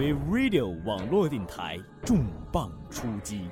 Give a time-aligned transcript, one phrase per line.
[0.00, 3.50] v Radio 网络电台重磅出击，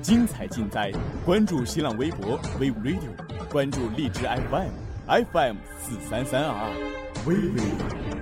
[0.00, 0.90] 精彩尽在
[1.26, 3.10] 关注新浪微博 v Radio，
[3.52, 4.70] 关注荔枝 FM
[5.06, 6.70] FM 四三三二二
[7.26, 8.13] We Radio。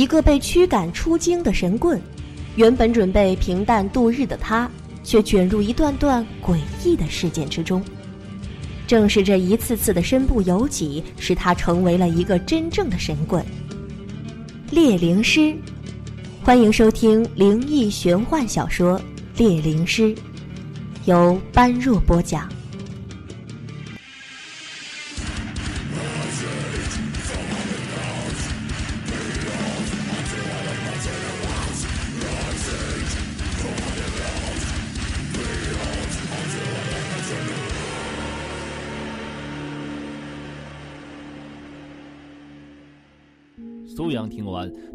[0.00, 2.00] 一个被驱赶出京的神棍，
[2.56, 4.66] 原本准备平淡度日的他，
[5.04, 7.84] 却卷入一段段诡异的事件之中。
[8.86, 13.44] 正是这一次次的身不由己，使他成为了一个真正的神棍——
[14.72, 15.54] 猎灵师。
[16.42, 18.98] 欢迎收听灵异玄幻小说
[19.36, 20.14] 《猎灵师》，
[21.04, 22.48] 由般若播讲。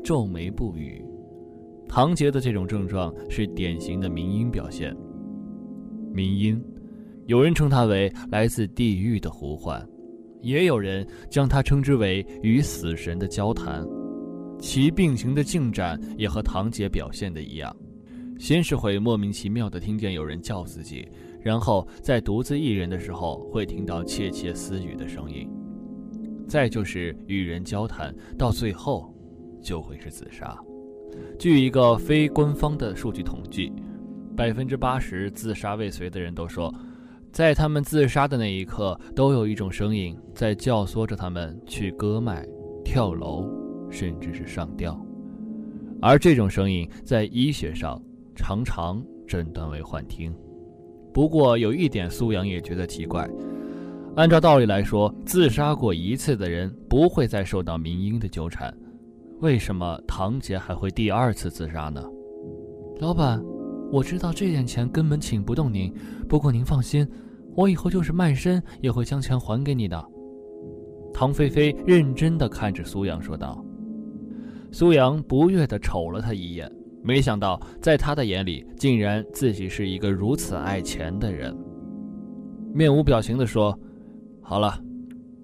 [0.06, 1.04] 皱眉不语。
[1.90, 4.96] 唐杰的这种症状是典型的冥音表现。
[6.14, 6.64] 冥音，
[7.26, 9.84] 有人称它为来自地狱的呼唤，
[10.42, 13.84] 也有人将它称之为与死神的交谈。
[14.60, 17.76] 其病情的进展也和唐杰表现的一样，
[18.38, 21.08] 先是会莫名其妙的听见有人叫自己，
[21.42, 25.50] 然后在独自一人的时候会听到窃窃私语的声音。
[26.48, 29.12] 再就是与人交谈，到最后，
[29.66, 30.56] 就会是自杀。
[31.40, 33.74] 据一个非官方的数据统计，
[34.38, 36.72] 百分之八十自杀未遂的人都说，
[37.32, 42.46] 在他们自杀的那一刻，都有一种声音在教唆着他们去割脉、
[42.84, 43.50] 跳楼，
[43.90, 45.04] 甚至是上吊。
[46.02, 48.00] 而这种声音在医学上
[48.36, 50.36] 常常诊断为幻听。
[51.12, 53.28] 不过有一点，苏阳也觉得奇怪。
[54.18, 58.74] 按照道理来说，自杀过一次的人不会再受到民音的纠缠，
[59.42, 62.02] 为什么唐杰还会第二次自杀呢？
[63.00, 63.44] 老板，
[63.92, 65.94] 我知道这点钱根本请不动您，
[66.28, 67.08] 不过您放心，
[67.54, 70.06] 我以后就是卖身也会将钱还给你的。
[71.14, 73.64] 唐菲菲认真地看着苏阳说道。
[74.72, 76.72] 苏阳不悦地瞅了他一眼，
[77.02, 81.56] 没想到在他的眼里，竟然自己是一个如此爱钱的人，
[82.74, 83.78] 面无表情地说。
[84.42, 84.78] 好了，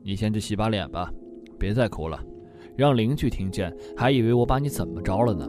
[0.04, 1.12] 你先去洗把脸吧，
[1.58, 2.22] 别再哭了，
[2.82, 5.48] 让邻居听见还以为我把你怎么着了呢。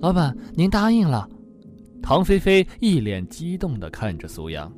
[0.00, 1.28] 老板，您答应了。
[2.00, 4.72] 唐菲菲一脸激动地看着苏阳，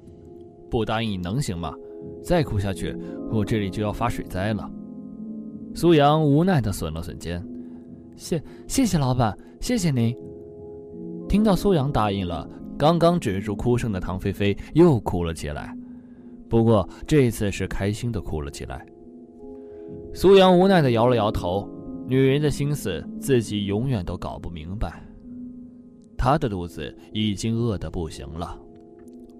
[0.70, 1.74] 不答应你能行吗？
[2.22, 2.96] 再哭下去，
[3.30, 4.66] 我这里就要发水灾了。
[5.74, 7.46] 苏阳无奈地耸了耸肩，
[8.16, 10.16] 谢谢谢老板，谢谢您。
[11.28, 12.48] 听到苏阳答应了，
[12.78, 15.76] 刚刚止住哭声的唐菲菲又哭了起来。
[16.48, 18.86] 不过这次是开心的哭了起来。
[20.14, 21.68] 苏阳无奈的摇了摇头，
[22.06, 25.02] 女人的心思自己永远都搞不明白。
[26.16, 28.56] 他的肚子已经饿得不行了，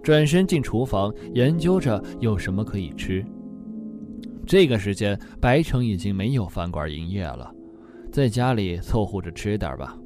[0.03, 3.25] 转身进厨房研究着有什么可以吃。
[4.45, 7.49] 这个时间，白城已经没有饭馆营业了，
[8.11, 9.97] 在家里凑合着吃点吧。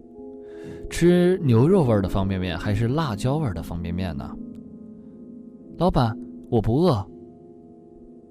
[0.88, 4.38] 吃牛肉味的方便面还是辣椒味的方便面呢？
[5.79, 6.16] 老板。
[6.52, 7.06] 我不饿。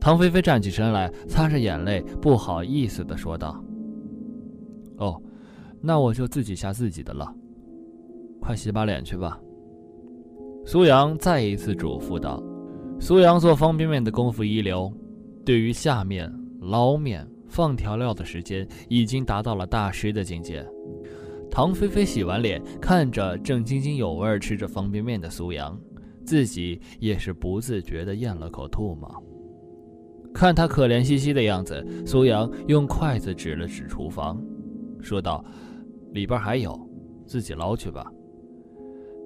[0.01, 3.63] 唐菲菲站起身来，擦着眼泪，不好意思地说道
[4.99, 5.21] ：“哦，
[5.81, 7.35] 那我就自己下自己的了。
[8.41, 9.39] 快洗把脸去吧。”
[10.65, 12.43] 苏阳再一次嘱咐道。
[13.01, 14.93] 苏阳做方便面的功夫一流，
[15.45, 20.67] 对于下面捞面、放调料的时间，已经达到了大师的境界。
[21.51, 25.79] 唐菲菲洗完脸，看着正津津有味吃着方便面的苏阳。
[26.25, 29.11] 自己也是不自觉地咽了口唾沫。
[30.39, 34.41] 看他可怜兮兮的样子，苏阳用筷子指了指厨房，
[35.01, 35.45] 说道
[36.15, 36.79] ：“里边还有，
[37.27, 38.07] 自己捞去吧。”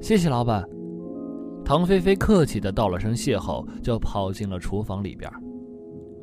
[0.00, 0.66] 谢谢老板。
[1.66, 5.30] 唐菲菲客气的道了声谢后，就跑进了厨房里边。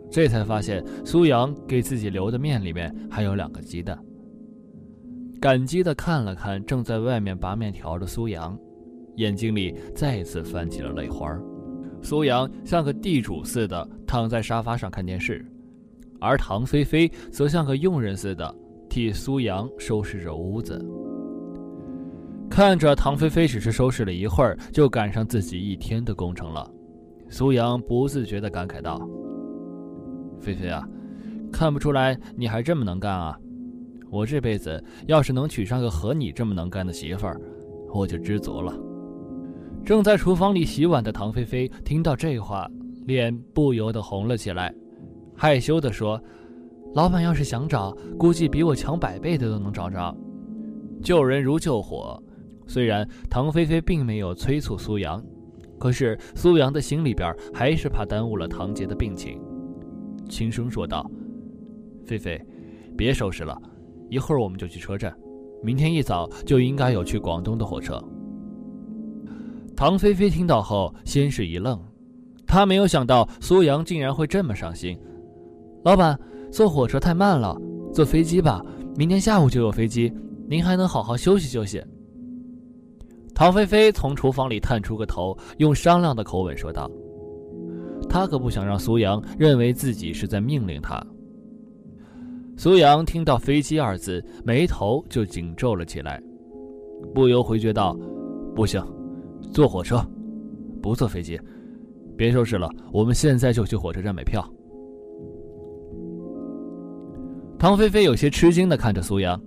[0.10, 3.96] 这才发现苏阳给自己留的面里面还有两个鸡蛋。
[5.40, 8.58] 感激的看了看正在外面拔面条的苏阳。
[9.18, 11.40] 眼睛里再次泛起了泪花
[12.02, 15.46] 苏阳像个地主似的躺在沙发上看电视，
[16.20, 18.56] 而唐菲菲则像个佣人似的
[18.90, 20.84] 替苏阳收拾着屋子。
[22.50, 26.70] 看着唐菲菲只是收拾了一会儿，就赶上自己一天的工程了，
[27.30, 29.00] 苏阳不自觉地感慨道
[30.42, 30.84] ：“菲菲啊，
[31.52, 33.38] 看不出来你还这么能干啊！
[34.10, 37.40] 我这辈子要是能娶上个和你这么能干的媳妇儿，
[37.94, 38.74] 我就知足了。
[39.86, 42.70] 正在厨房里洗碗的唐菲菲听到这话，
[43.08, 44.74] 脸不由得红了起来，
[45.36, 46.22] 害羞地说
[46.94, 50.16] ：“老板要是想找，估计比我强百倍的都能找着。”
[51.02, 52.22] 救人如救火，
[52.68, 55.24] 虽然唐菲菲并没有催促苏阳，
[55.80, 59.42] 可是苏阳的心里边还是怕耽误了唐杰的病情，
[60.30, 61.10] 轻声说道
[62.06, 62.40] ：“菲菲，
[62.96, 63.60] 别收拾了，
[64.10, 65.16] 一会儿我们就去车站，
[65.64, 68.00] 明天一早就应该有去广东的火车。”
[69.80, 71.82] 唐菲菲听到后，先是一愣，
[72.46, 75.00] 她没有想到苏阳竟然会这么上心。
[75.86, 76.20] 老板，
[76.52, 77.58] 坐火车太慢了，
[77.94, 78.62] 坐飞机吧，
[78.98, 80.14] 明天下午就有飞机。
[80.50, 81.82] 您还能好好休息休息。
[83.34, 86.92] 唐菲菲从厨房里探出个头，用商量的口吻说道
[88.10, 91.02] ：“她可不想让苏阳认为自己是在命令他。”
[92.60, 96.22] 苏阳听到“飞机”二字，眉头就紧皱了起来，
[97.16, 97.98] 不由回绝道
[98.54, 98.86] ：“不行，
[99.52, 100.06] 坐火车，
[100.82, 101.40] 不坐飞机。
[102.18, 104.46] 别收拾了，我们现在就去火车站买票。”
[107.58, 109.40] 唐菲菲有些吃惊的看着苏阳。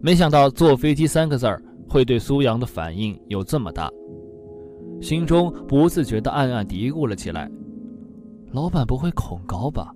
[0.00, 3.90] 没想到“坐飞机”三个字儿会对苏阳的反应有这么大，
[5.00, 7.50] 心中不自觉的暗暗嘀咕了起来
[8.52, 9.92] ：“老板不会恐高吧？”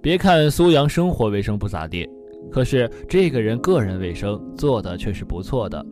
[0.00, 2.08] 别看苏阳生活卫生不咋地，
[2.50, 5.84] 可是这个人个人卫生做的却是不错的。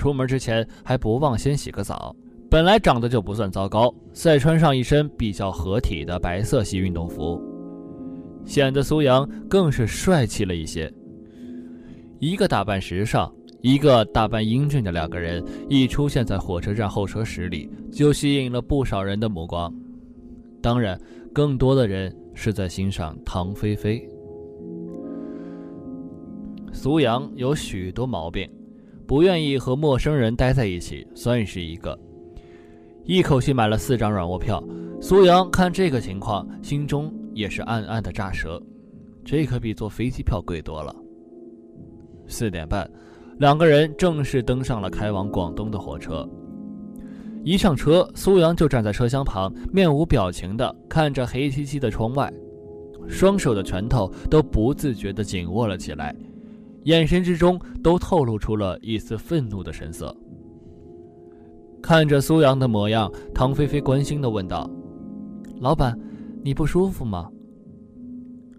[0.00, 2.16] 出门之前还不忘先洗个澡，
[2.48, 7.38] 本来长得就不算糟糕，再穿上一身比较合体的白色系运动服，
[8.46, 10.90] 显得苏阳更是帅气了一些。
[12.18, 13.30] 一个打扮时尚，
[13.60, 19.70] 一个打扮英俊的两个人一出现在火车站候车室里，就吸引了不少人的目光。
[20.62, 20.98] 当然，
[21.30, 24.02] 更多的人是在欣赏唐菲菲。
[26.72, 28.50] 苏阳有许多毛病，
[29.10, 31.98] 不愿意和陌生人待在一起，算是一个。
[33.02, 34.62] 一口气买了四张软卧票，
[35.00, 38.62] 苏阳看这个情况，心中也是暗暗的炸舌，
[39.24, 40.94] 这可比坐飞机票贵多了。
[42.28, 42.88] 四点半，
[43.38, 46.24] 两个人正式登上了开往广东的火车。
[47.42, 52.32] 一上车，苏阳就站在车厢旁，面无表情的看着黑漆漆的窗外，
[53.08, 56.14] 双手的拳头都不自觉的紧握了起来，
[56.84, 60.14] 眼神之中都透露出了一丝愤怒的神色。
[61.82, 64.70] 看着苏阳的模样，唐菲菲关心的问道
[65.60, 65.98] ：“老板，
[66.42, 67.30] 你不舒服吗？”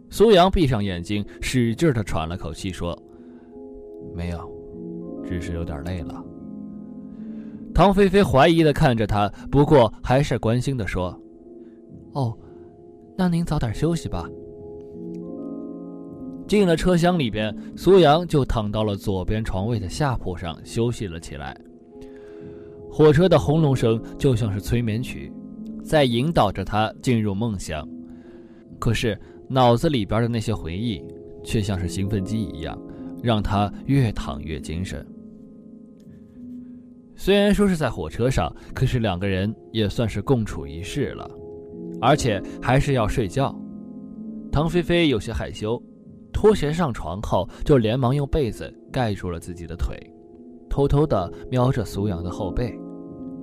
[0.09, 2.97] 苏阳闭上眼睛，使劲的喘了口气，说。
[4.15, 4.51] 没有，
[5.23, 6.23] 只是有点累了。
[7.73, 11.17] 唐菲菲怀疑的看着他，不过还是关心的说
[12.13, 12.35] ：“哦，
[13.15, 14.27] 那您早点休息吧。”
[16.51, 21.57] 进了车厢里边，苏阳就躺到了左边床位的下铺上休息了起来。
[22.91, 25.31] 火车的轰隆声就像是催眠曲，
[25.81, 27.87] 在引导着他进入梦乡。
[28.79, 29.17] 可是
[29.47, 31.01] 脑子里边的那些回忆，
[31.41, 32.77] 却像是兴奋剂一样。
[33.23, 35.07] 让他越躺越精神。
[37.15, 41.31] 虽然说是在火车上，可是两个人也算是共处一室了，
[42.01, 43.57] 而且还是要睡觉。
[44.51, 45.81] 唐菲菲有些害羞，
[46.41, 49.95] 拖鞋上床后就连忙用被子盖住了自己的腿，
[50.67, 52.75] 偷偷地瞄着苏阳的后背。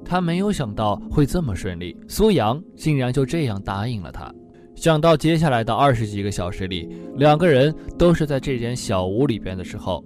[0.05, 4.35] 他没有想到会这么顺利，苏阳竟然就这样答应了他。
[4.75, 10.05] 想到接下来的二十几个小时里，两个人都是在这间小屋里边的时候，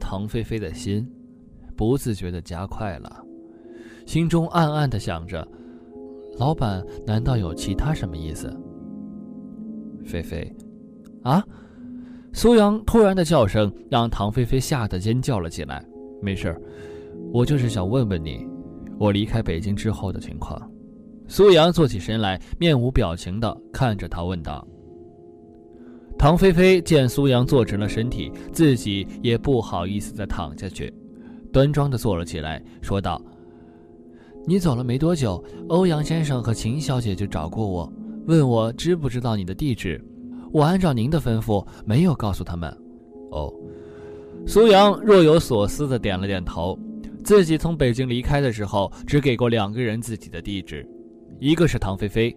[0.00, 1.08] 唐菲菲的心
[1.76, 3.24] 不自觉地加快了，
[4.06, 5.46] 心中暗暗地想着：
[6.36, 8.52] 老板难道有其他什么意思？
[10.04, 10.52] 菲菲，
[11.22, 11.40] 啊！
[12.34, 15.82] 苏阳突然的叫声让唐菲菲吓得尖叫了起来。
[16.20, 16.60] 没事
[17.32, 18.44] 我就是想问问你，
[18.98, 20.60] 我离开北京之后的情况。
[21.28, 24.66] 苏阳坐起身来，面无表情的看着他，问道
[26.18, 30.92] ：“唐菲菲见苏阳坐直了身体，自己也不好意思再躺下去，
[31.52, 33.22] 端庄的坐了起来，说道
[34.44, 37.90] ：‘你走了没多久，欧阳先生和秦小姐就找过我，
[38.26, 40.04] 问我知不知道你的地址。
[40.54, 42.70] 我按照您的吩咐，没有告诉他们。’
[43.32, 43.52] 哦。”
[44.46, 46.78] 苏阳若有所思地点了点头，
[47.24, 50.88] 自己从北京离开的时候，只给过两个人自己的地址。
[51.40, 52.34] 一个是唐菲菲，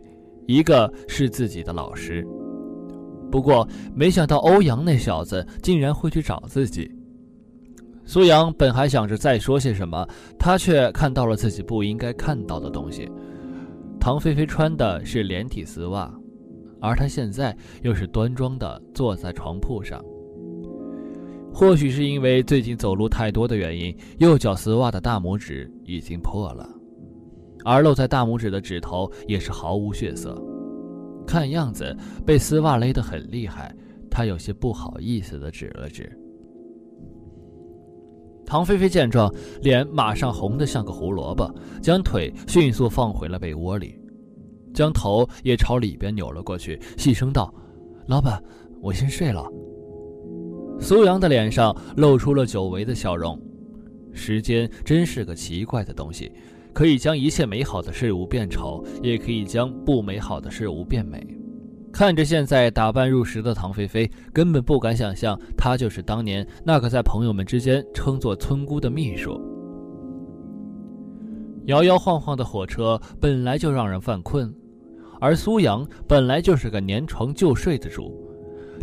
[0.47, 2.25] 一个是自己的老师。
[3.29, 6.89] 不过没想到欧阳那小子竟然会去找自己。
[8.03, 10.07] 苏阳本还想着再说些什么，
[10.39, 13.07] 他却看到了自己不应该看到的东西。
[13.99, 16.11] 唐菲菲穿的是连体丝袜，
[16.81, 20.03] 而他现在又是端庄的坐在床铺上。
[21.53, 26.69] 或许是因为最近走路太多的原因，右脚丝袜的大拇指已经破了，
[27.65, 30.39] 而露在大拇指的指头也是毫无血色，
[31.25, 33.75] 看样子被丝袜勒得很厉害。
[34.09, 36.11] 他有些不好意思的指了指。
[38.45, 39.31] 唐菲菲见状，
[39.61, 43.99] 脸马上红得像个胡萝卜，将腿迅速放回了被窝里，
[44.73, 47.53] 将头也朝里边扭了过去，细声道
[48.07, 48.41] ：“老板，
[48.81, 49.45] 我先睡了。”
[50.79, 53.39] 苏阳的脸上露出了久违的笑容。
[54.13, 56.31] 时间真是个奇怪的东西，
[56.73, 61.25] 可以将一切美好的事物变丑，也可以将不美好的事物变美。
[61.91, 69.39] 看着现在打扮入时的唐菲菲，根本不敢想象她就是当年那个在朋友们之间称作村姑的秘书。
[71.67, 74.53] 摇摇晃晃的火车本来就让人犯困，
[75.19, 78.13] 而苏阳本来就是个粘床就睡的主。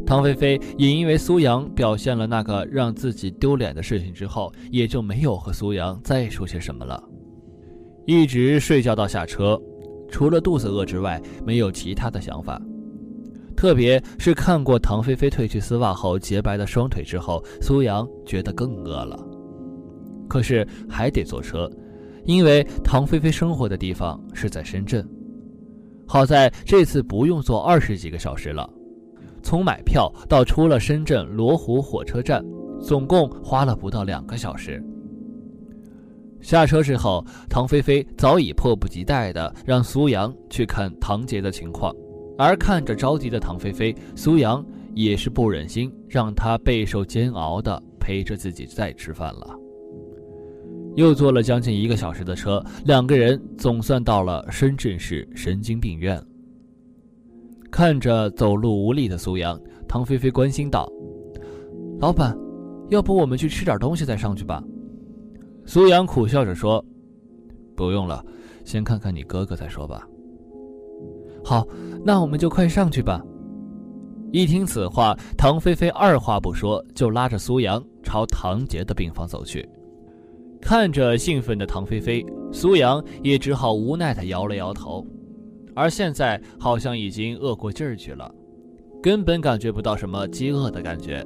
[0.05, 7.03] 唐菲菲也因为苏阳表现了那个让自己丢脸的事情之后，也就没有和苏阳再说些什么了，
[8.05, 9.59] 一直睡觉到下车，
[10.11, 12.61] 除了肚子饿之外，没有其他的想法。
[13.57, 19.19] 特别是看过唐菲菲褪去丝袜后洁白的双腿之后，苏阳觉得更饿了。
[20.29, 21.71] 可是还得坐车，
[22.25, 25.07] 因为唐菲菲生活的地方是在深圳。
[26.07, 28.69] 好在这次不用坐二十几个小时了。
[29.43, 32.43] 从买票到出了深圳罗湖火车站，
[32.81, 34.83] 总共花了不到两个小时。
[36.41, 41.95] 下车之后，唐菲菲早已迫不及待地让苏阳去看唐杰的情况，
[42.39, 44.65] 而看着着急的唐菲菲，苏阳
[44.95, 49.59] 也是不忍心让她备受煎熬的陪着自己再吃饭了。
[50.97, 56.23] 又坐了将近一个小时的车，两个人总算到了深圳市神经病院。
[57.71, 60.89] 看着走路无力的苏阳，唐菲菲关心道
[61.99, 62.37] ：“老板，
[62.91, 64.63] 要不我们去吃点东西再上去吧？”
[65.67, 66.85] 苏阳苦笑着说
[67.75, 68.25] ：“不用了，
[68.65, 70.07] 先看看你哥哥再说吧。”
[71.43, 71.67] 好，
[72.05, 73.21] 那我们就快上去吧。
[74.31, 79.69] 一听此话，唐菲菲二话不说就拉着苏阳朝唐杰的病房走去。
[80.65, 85.07] 看着兴奋的唐菲菲，苏阳也只好无奈地摇了摇头。
[85.75, 88.35] 而现在好像已经饿过劲儿去了，
[89.03, 91.23] 根本感觉不到什么饥饿的感觉。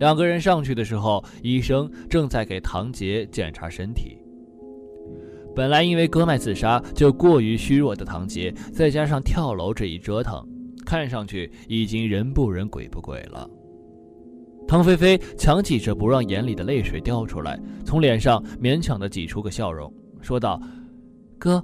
[0.00, 4.16] 两个人上去的时候，医生正在给唐杰检查身体。
[5.54, 10.42] 本来因为割脉自杀就过于虚弱的唐杰，再加上跳楼这一折腾，
[10.86, 13.46] 看上去已经人不人鬼不鬼了。
[14.66, 20.60] 唐菲菲强挤着不让眼里的泪水掉出来，从脸上勉强的挤出个笑容，说道
[21.38, 21.62] ：“哥。”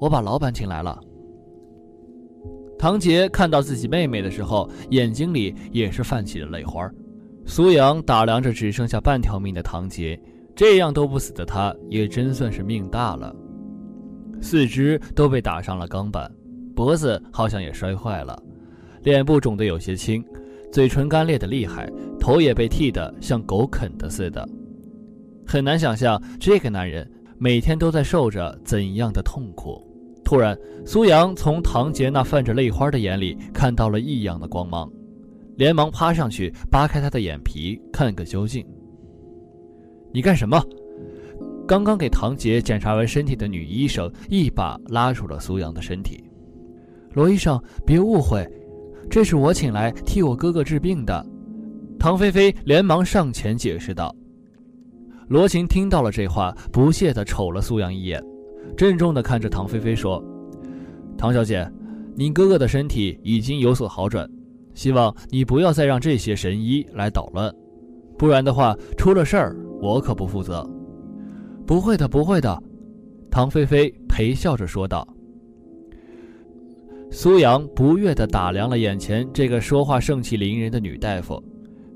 [0.00, 0.98] 我把老板请来了。
[2.76, 6.90] 唐杰看到自己妹妹的时候，眼睛里也是泛起了泪花。
[7.46, 10.20] 苏阳打量着只剩下半条命的唐杰，
[10.54, 13.34] 这样都不死的他，也真算是命大了。
[14.42, 16.30] 四肢都被打上了钢板，
[16.74, 18.36] 脖子好像也摔坏了，
[19.04, 20.22] 脸部肿得有些青，
[20.72, 21.88] 嘴唇干裂的厉害，
[22.24, 24.48] 头也被剃得像狗啃的似的。
[25.46, 29.86] 很难想象这个男人每天都在受着怎样的痛苦。
[30.24, 34.90] 突然，苏阳从唐杰那泛着泪花的眼里看到了异样的光芒，
[35.56, 38.64] 连忙趴上去扒开他的眼皮，看个究竟。
[40.10, 40.58] 你干什么？
[41.68, 46.24] 刚刚给唐杰检查完身体的女医生一把拉住了苏阳的身体。
[47.12, 48.50] 罗医生，别误会，
[49.10, 51.22] 这是我请来替我哥哥治病的。
[52.04, 54.14] 唐菲菲连忙上前解释道。
[55.26, 58.22] 罗琴听到了这话，不屑地瞅了苏阳一眼。
[58.76, 60.22] 郑重地看着唐菲菲说
[61.16, 61.66] ：“唐小姐，
[62.14, 64.28] 您哥哥的身体已经有所好转，
[64.74, 67.50] 希望你不要再让这些神医来捣乱，
[68.18, 70.62] 不然的话，出了事儿我可不负责。
[71.66, 72.62] ”“不会的，不会的。”
[73.32, 75.08] 唐菲菲陪笑着说道。
[77.10, 81.42] 苏阳不悦地打量了眼前这个说话盛气凌人的女大夫，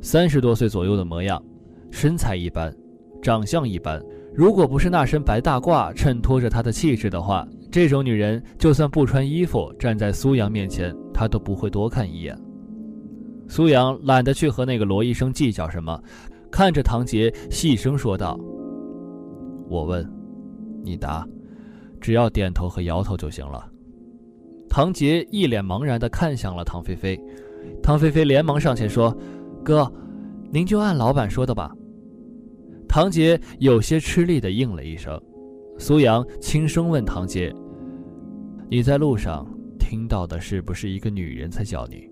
[0.00, 1.43] 三十多岁左右的模样，
[1.90, 2.75] 身材一般，
[3.21, 4.02] 长相一般。
[4.35, 12.38] 如果不是那身白大褂衬托着她的气质的话，这种女人就算不穿衣服站在苏阳面前，他都不会多看一眼。
[13.49, 16.00] 苏阳懒得去和那个罗医生计较什么，
[16.50, 18.38] 看着唐杰细声说道
[19.69, 20.09] ：“我问，
[20.85, 21.26] 你答，
[22.00, 23.69] 只要点头和摇头就行了。”
[24.71, 27.19] 唐杰一脸茫然地看向了唐菲菲，
[27.83, 29.17] 唐菲菲连忙上前说
[29.68, 29.92] ：“哥，
[30.50, 31.76] 您就按老板说的吧。”
[32.88, 35.20] 唐杰有些吃力地应了一声，
[35.76, 37.54] 苏阳轻声问唐杰
[38.70, 39.46] ：“你在路上
[39.78, 42.08] 听到的是不是一个女人在叫你？”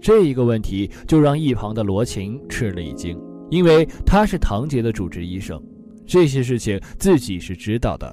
[0.00, 3.14] 这一个问题就让一旁的罗晴吃了一惊，
[3.50, 5.62] 因为他是唐杰的主治医生，
[6.06, 8.10] 这些事情自己是知道的。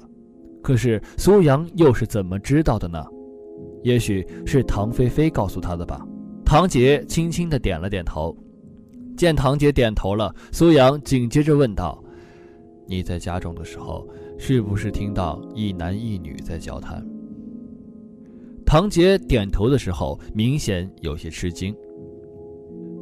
[0.62, 3.02] 可是苏阳又是怎么知道的呢？
[3.82, 6.06] 也许是唐菲菲告诉他的吧。
[6.50, 8.36] 唐杰轻轻的点了点头。
[9.16, 12.02] 见唐杰点头了，苏阳紧接着问道
[12.88, 14.04] ：“你在家中的时候，
[14.36, 17.06] 是不是听到一男一女在交谈？”
[18.66, 21.72] 唐杰点头的时候，明显有些吃惊。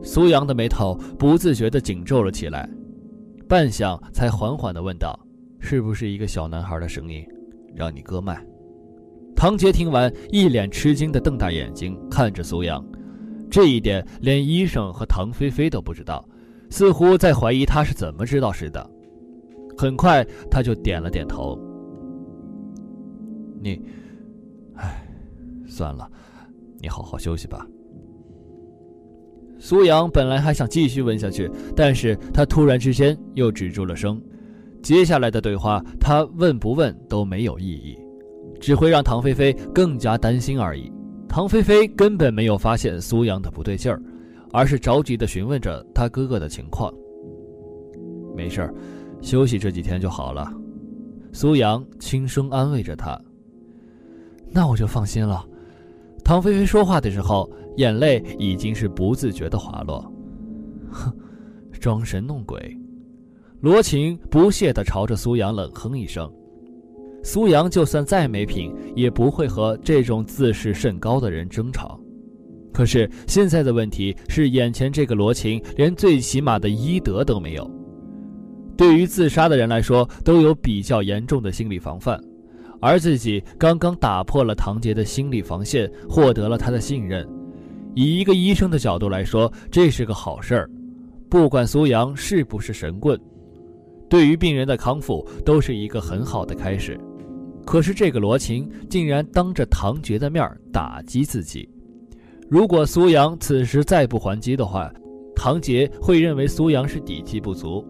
[0.02, 2.69] 苏阳的眉头不自觉地紧皱了起来，
[3.49, 5.19] 半晌才缓缓地问道
[5.59, 7.26] ：“是不是一个小男孩的声音，
[7.75, 8.45] 让你割脉？”
[9.35, 12.85] 唐杰听完，一脸吃惊地瞪大眼睛看着苏阳。
[13.50, 16.25] 这一点连医生和唐菲菲都不知道，
[16.71, 18.90] 似乎在怀疑他是怎么知道似的。
[19.76, 21.59] 很快，他就点了点头。
[23.61, 23.81] 你，
[24.75, 25.07] 唉，
[25.67, 26.11] 算了，
[26.81, 27.67] 你好好休息吧。
[29.59, 34.21] 苏阳本来还想继续问下去，但是他突然之间又止住了声。
[34.83, 37.99] 接下来的对话，他问不问都没有意义。
[38.61, 40.93] 只会让唐菲菲更加担心而已。
[41.28, 44.02] 唐菲菲根本没有发现苏阳的不对劲儿，
[44.52, 46.92] 而是着急地询问着他哥哥的情况。
[48.35, 48.75] 没事儿，
[49.20, 50.52] 休息这几天就好了。
[51.32, 53.20] 苏阳轻声安慰着他。
[54.50, 55.47] 那我就放心了。
[56.25, 60.00] 唐菲菲说话的时候，眼泪已经是不自觉地滑落。
[60.90, 61.12] 哼，
[61.78, 62.76] 装神弄鬼。
[63.61, 66.32] 罗晴不屑地朝着苏阳冷哼一声。
[67.28, 72.00] 苏阳就算再没品，也不会和这种自视甚高的人争吵。
[72.73, 77.70] 可是现在的问题是，眼前这个罗晴连最起码的医德都没有。
[78.78, 82.18] 对于自杀的人来说，都有比较严重的心理防范，
[82.80, 87.28] 而自己刚刚打破了唐杰的心理防线，获得了他的信任。
[87.94, 90.70] 以一个医生的角度来说，这是个好事儿。
[91.28, 93.21] 不管苏阳是不是神棍，
[94.08, 96.99] 对于病人的康复都是一个很好的开始。
[97.69, 101.69] 可是这个罗晴竟然当着唐杰的面打击自己。
[102.49, 104.91] 如果苏阳此时再不还击的话，
[105.37, 107.87] 唐杰会认为苏阳是底气不足。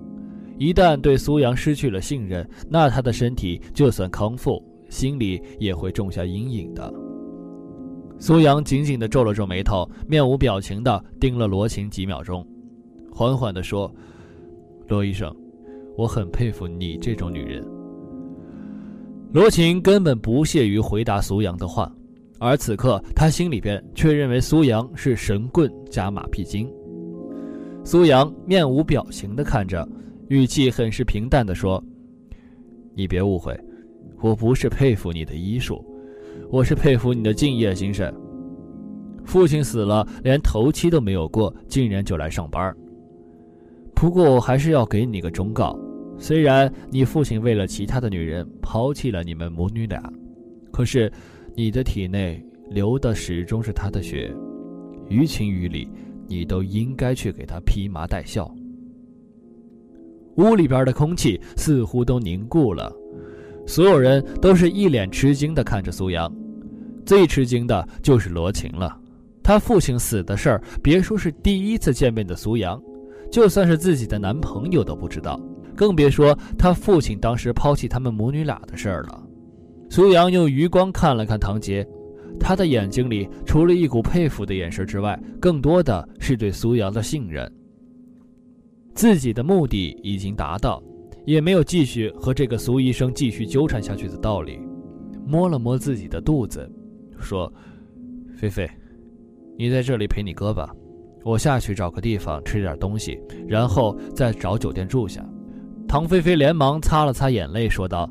[0.59, 6.93] 一旦对苏阳失去了信任，那他的身体就算康复，心里也会种下阴影的。
[8.19, 12.45] 苏阳紧紧地皱了皱眉头，面无表情地盯了罗晴几秒钟，
[13.13, 13.89] 缓缓地说
[14.91, 15.33] ：“罗医生，
[15.97, 17.65] 我很佩服你这种女人。”
[19.31, 21.93] 罗晴根本不屑于回答苏阳的话，
[22.39, 26.67] 而此刻他心里边却认为苏阳是神棍加马屁精。
[27.85, 29.87] 苏阳面无表情地看着，
[30.29, 31.83] 语气很是平淡地说
[32.97, 33.55] ：“你别误会，
[34.23, 35.85] 我不是佩服你的医术，
[36.51, 38.13] 我是佩服你的敬业精神。
[39.25, 42.75] 父亲死了，连头七都没有过，竟然就来上班。
[43.95, 45.79] 不过我还是要给你个忠告。”
[46.19, 50.03] 虽然你父亲为了其他的女人抛弃了你们母女俩，
[50.73, 51.11] 可是
[51.55, 54.35] 你的体内流的始终是他的血，
[55.09, 55.89] 于情于理，
[56.27, 58.53] 你都应该去给他披麻戴孝。
[60.37, 62.93] 屋里边的空气似乎都凝固了，
[63.67, 66.33] 所有人都是一脸吃惊的看着苏阳，
[67.07, 69.01] 最吃惊的就是罗晴了。
[69.43, 72.81] 他父亲死的事儿，别说是第一次见面的苏阳，
[73.33, 75.41] 就算是自己的男朋友都不知道。
[75.79, 79.23] 更别说他父亲当时抛弃他们母女俩的事儿了。
[79.89, 81.87] 苏阳用余光看了看唐杰，
[82.41, 87.49] 他的眼睛里除了一股佩服的眼神之外，更多的是对苏阳的信任。
[88.93, 90.83] 自己的目的已经达到，
[91.25, 94.59] 也没有继续和这个苏医生继续纠缠下去的道理。
[95.25, 96.69] 摸了摸自己的肚子，
[97.21, 97.53] 说
[98.37, 98.69] ：“菲菲，
[99.57, 100.75] 你在这里陪你哥吧，
[101.25, 105.25] 我下去找个地方吃点东西，然后再找酒店住下。”
[105.89, 108.09] 唐菲菲连忙擦了擦眼泪，说道：“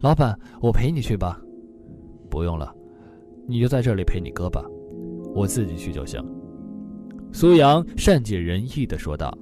[0.00, 1.40] 老板，我陪你去吧。
[2.30, 2.72] ”“不用了，
[3.48, 4.64] 你就在这里陪你哥吧，
[5.34, 6.24] 我自己去就行。”
[7.32, 9.36] 苏阳善解人意地说道，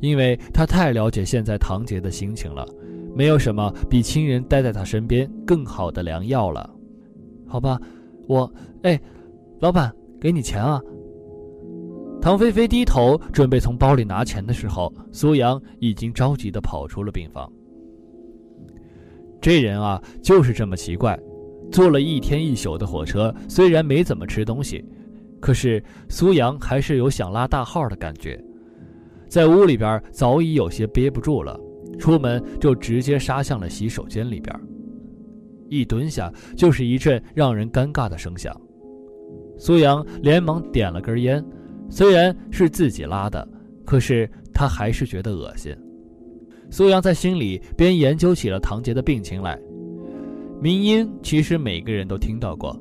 [0.00, 2.66] 因为他太了解现在唐杰的心情了，
[3.14, 6.68] 没有什么比亲人待在他身边更好的良药了。
[7.46, 7.80] 好吧，
[8.26, 8.52] 我……
[8.82, 9.00] 哎，
[9.60, 10.82] 老板，给你钱啊。
[12.20, 17.50] 唐菲菲低头准备从包里拿钱的时候，苏阳已经着急地跑出了病房。
[19.40, 21.18] 这人啊，就是这么奇怪。
[21.70, 24.84] 坐了一天一宿的火车，虽然没怎么吃东西，
[25.38, 28.42] 可是苏阳还是有想拉大号的感觉。
[29.28, 31.58] 在屋里边早已有些憋不住了，
[31.98, 34.54] 出门就直接杀向了洗手间里边。
[35.68, 38.58] 一蹲下，就是一阵让人尴尬的声响。
[39.56, 41.44] 苏阳连忙点了根烟。
[41.90, 43.46] 虽然是自己拉的，
[43.84, 45.74] 可是他还是觉得恶心。
[46.70, 49.58] 苏阳在心里边研究起了唐杰的病情来。
[50.60, 52.76] 鸣音其实每个人都听到过，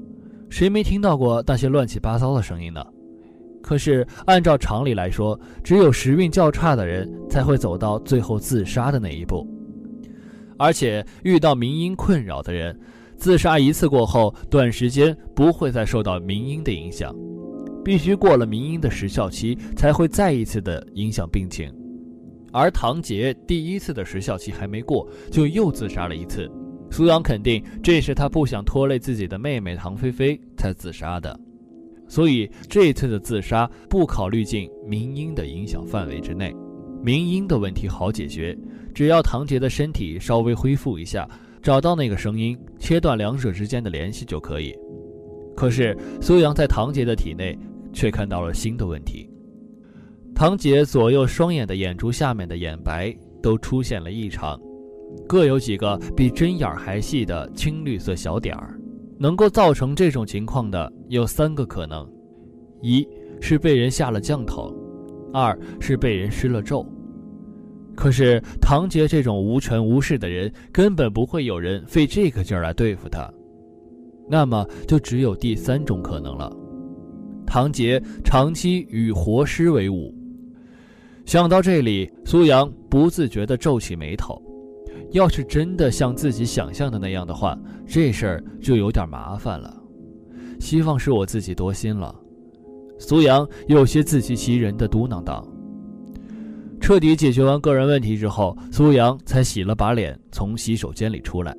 [0.49, 2.85] 谁没听到过那些乱七八糟的声音呢？
[3.61, 9.47] 可是按照常理来说，只有时运较差的人才会走到最后自杀的那一步。
[10.57, 12.77] 而且遇到鸣音困扰的人，
[13.15, 17.15] 自杀一次过后，短时间不会再受到鸣音的影响，
[17.87, 21.73] 必须过了鸣音的时效期，才会再一次的影响病情。
[22.51, 26.51] 而唐杰第一次的时效期还没过，就又自杀了一次。
[26.91, 31.39] 苏阳肯定这是他不想拖累自己的妹妹唐菲菲才自杀的，
[32.09, 36.53] 所以这一次的自杀不考虑进明英的影响范围之内。
[37.01, 38.53] 明英的问题好解决，
[38.93, 41.25] 只要唐杰的身体稍微恢复一下，
[41.61, 44.75] 找到那个声音，切断两者之间的联系就可以。
[45.55, 47.57] 可是苏阳在唐杰的体内
[47.97, 49.27] 却看到了新的问题。
[50.35, 54.55] 唐杰左右双眼的眼珠下面的眼白都出现了异常，
[55.27, 58.79] 各有几个比针眼还细的青绿色小点儿。
[59.17, 62.07] 能够造成这种情况的有三个可能：
[62.83, 63.03] 一
[63.41, 64.71] 是被人下了降头，
[65.33, 66.85] 二是被人施了咒。
[67.95, 73.27] 可是唐杰这种无权无势的人，根本不会有人费这个劲儿来对付他。
[74.29, 76.55] 那么就只有第三种可能了：
[77.47, 80.13] 唐杰长期与活尸为伍。
[81.25, 84.39] 想到这里，苏阳不自觉地皱起眉头。
[85.11, 87.57] 要是真的像自己想象的那样的话，
[87.87, 89.73] 这事儿就有点麻烦了。
[90.59, 92.13] 希望是我自己多心了。
[92.99, 95.47] 苏阳有些自欺欺人的嘟囔道。
[96.81, 101.55] 彻底解决完个人问题之后，苏阳才洗了把脸，从洗手间里出来。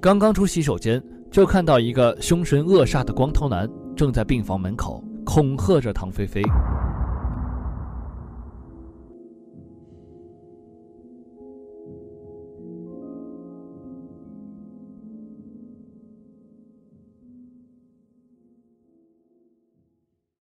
[0.00, 6.42] 刚刚出洗手间，就看到一个凶神恶煞的光头男正在病房门口恐吓着唐菲菲。